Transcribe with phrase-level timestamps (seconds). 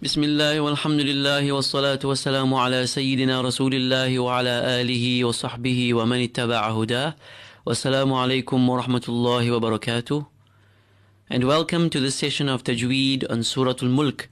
[0.00, 6.70] بسم الله والحمد لله والصلاة والسلام على سيدنا رسول الله وعلى آله وصحبه ومن اتبع
[6.70, 7.16] هداه
[7.66, 10.26] والسلام عليكم ورحمة الله وبركاته
[11.30, 14.28] And welcome to this session of Tajweed on Surah Al-Mulk.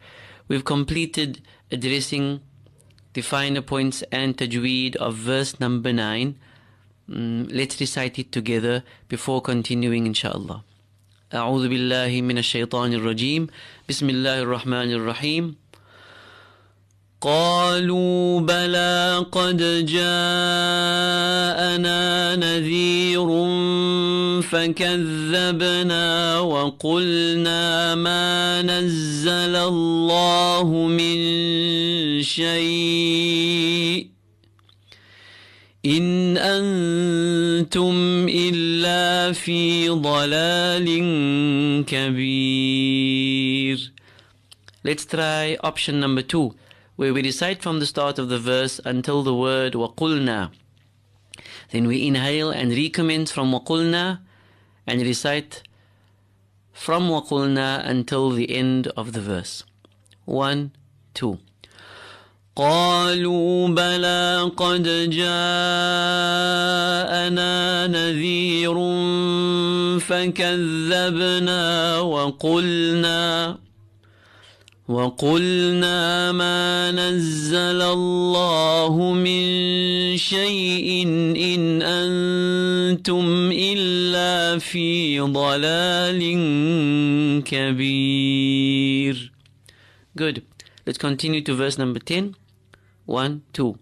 [0.47, 1.43] We've completed
[1.73, 2.43] addressing
[3.15, 6.37] the finer points and Tajweed of verse number 9.
[7.11, 10.63] Mm, let's recite it together before continuing inshallah.
[11.35, 13.47] أعوذ بالله من الشيطان الرجيم.
[13.89, 15.55] بسم الله الرحمن الرحيم.
[17.21, 20.07] قالوا بلى قد جاءنا
[22.37, 23.27] نذير
[24.43, 31.17] فكذبنا وقلنا ما نزل الله من
[32.23, 34.16] شيء.
[35.86, 40.86] إن أنتم إلا في ضلال
[41.86, 43.12] كبير
[44.84, 46.56] Let's try option number two,
[46.96, 50.50] where we recite from the start of the verse until the word وَقُلْنَا.
[51.72, 54.20] Then we inhale and recommence from وَقُلْنَا
[54.88, 55.62] and recite
[56.74, 59.64] from وَقُلْنَا until the end of the verse.
[60.26, 60.72] One,
[61.14, 61.40] two.
[62.57, 65.37] قالوا بلى قد جاءنا
[67.87, 68.75] نذير
[70.01, 71.65] فكذبنا
[72.01, 73.59] وقلنا
[74.89, 79.43] وقلنا ما نزل الله من
[80.17, 81.03] شيء
[81.37, 86.23] إن أنتم إلا في ضلال
[87.45, 89.33] كبير
[90.17, 90.43] Good.
[90.87, 92.35] Let's continue to verse number 10.
[93.07, 93.77] One, two.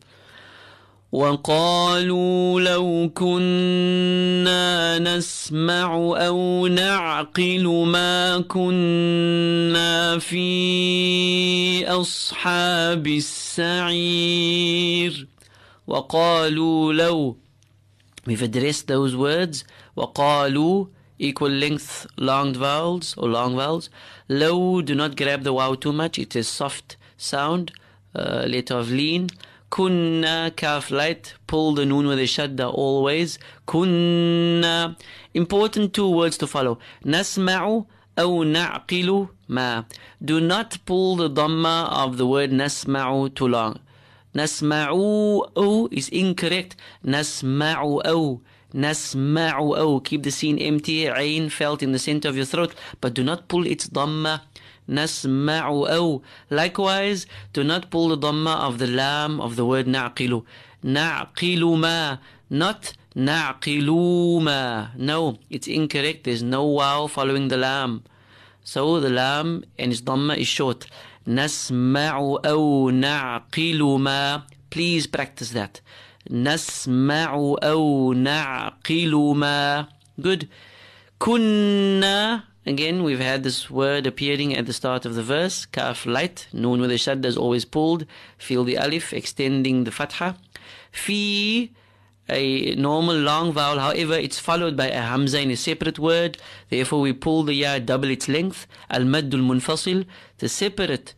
[1.12, 5.94] وقالوا لو كنا نسمع
[6.27, 13.06] أو نعقل ما كنا في أصحاب
[14.05, 15.27] السعير
[15.86, 17.36] وقالوا لو
[18.27, 19.64] We've addressed those words
[19.96, 20.86] وقالوا
[21.20, 23.89] equal length long vowels or long vowels
[24.29, 27.70] low do not grab the wow too much it is soft sound
[28.15, 29.27] uh, letter of lean
[29.71, 33.37] kunna kaf light pull the noon with a shadda always
[33.67, 34.95] kunna
[35.33, 37.86] important two words to follow nasma'u
[38.20, 39.86] أو نعقل ما
[40.25, 43.80] do not pull the dhamma of the word nasma'u too long
[44.36, 46.75] nasma'u is incorrect
[47.05, 48.42] nasma'u أو
[48.73, 53.14] nasma'u أو keep the scene empty عين felt in the center of your throat but
[53.14, 54.42] do not pull its dhamma
[54.89, 56.21] نسمع أو
[56.52, 60.42] likewise do not pull the dhamma of the lam of the word نعقل
[60.83, 62.20] نعقل ما
[62.52, 63.89] not نعقل
[64.42, 68.03] ما no it's incorrect there's no wow following the lam
[68.64, 70.87] so the lam and its dhamma is short
[71.27, 75.81] نسمع أو نعقل ما please practice that
[76.31, 77.33] نسمع
[77.64, 79.87] أو نعقل ما
[80.21, 80.45] good
[81.20, 82.45] Kunna.
[82.67, 85.67] Again, we've had this word appearing at the start of the verse.
[85.67, 86.48] Kaf light.
[86.52, 88.07] Noon with the shadda is always pulled.
[88.39, 90.36] Feel the alif, extending the fatha.
[90.91, 91.70] Fi,
[92.29, 93.79] a normal long vowel.
[93.79, 96.39] However, it's followed by a hamza in a separate word.
[96.70, 98.67] Therefore, we pull the ya double its length.
[98.91, 100.07] Al maddul munfasil,
[100.39, 101.14] the separate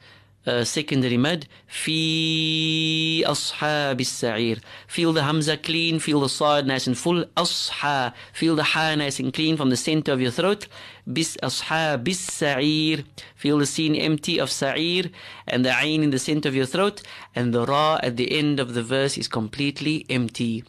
[0.63, 7.25] secondary mad في أصحاب السعير feel the hamza clean feel the sad nice and full
[7.37, 10.65] أصحى feel the ha nice and clean from the center of your throat
[11.07, 13.05] bis أصحاب السعير
[13.37, 15.11] feel the scene empty of sa'ir
[15.47, 17.03] and the ain in the center of your throat
[17.35, 20.63] and the ra at the end of the verse is completely empty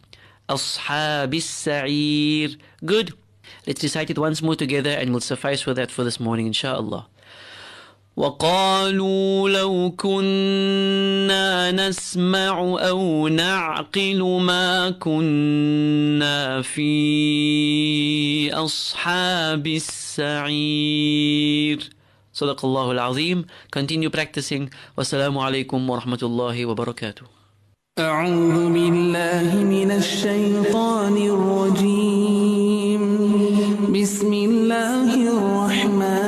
[0.49, 3.13] أصحاب السعير good
[3.67, 7.07] let's recite it once more together and we'll suffice for that for this morning inshallah
[8.18, 20.98] وقالوا لو كنا نسمع أو نعقل ما كنا في أصحاب السعير.
[22.32, 23.44] صدق الله العظيم.
[23.78, 24.62] Continue practicing.
[24.98, 27.22] والسلام عليكم ورحمة الله وبركاته
[27.98, 33.02] أعوذ بالله من الشيطان الرجيم.
[33.92, 36.27] بسم الله الرحمن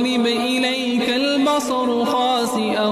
[0.00, 2.86] وانقلب إليك البصر خاسئا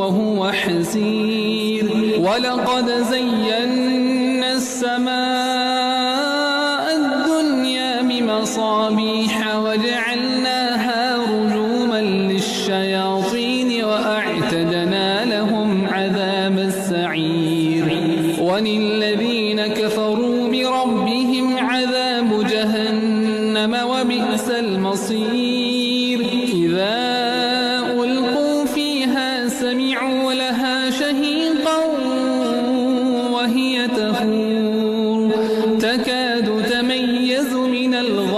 [0.00, 1.84] وهو حسير.
[2.20, 5.16] ولقد زينا السماء
[6.96, 17.84] الدنيا بمصابيح وجعلناها رجوما للشياطين وأعتدنا لهم عذاب السعير.
[18.40, 20.07] وللذين كفروا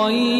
[0.03, 0.40] Oh yeah.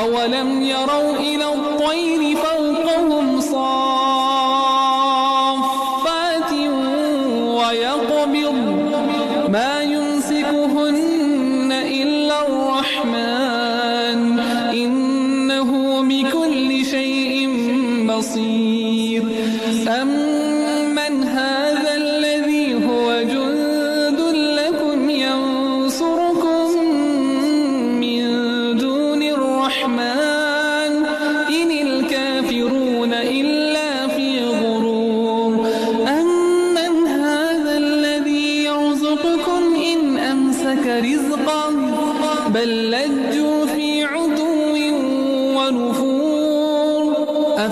[0.00, 3.72] أولم يروا إلى الطير فوقهم صافات
[7.58, 8.54] ويقبض
[9.48, 14.20] ما يمسكهن إلا الرحمن
[14.72, 17.48] إنه بكل شيء
[18.08, 19.22] بصير
[19.88, 20.27] أم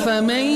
[0.07, 0.56] فمن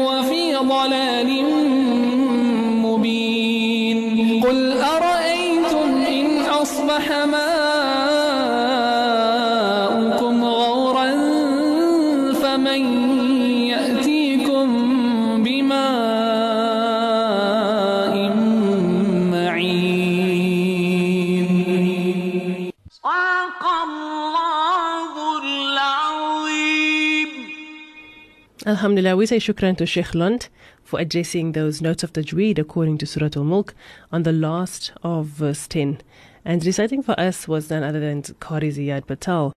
[28.63, 30.49] Alhamdulillah, we say shukran to Sheikh Lunt
[30.83, 33.73] for addressing those notes of tajweed according to Surah Al-Mulk
[34.11, 35.99] on the last of uh, verse 10.
[36.45, 39.49] And reciting for us was none other than Qari Ziyad Patel.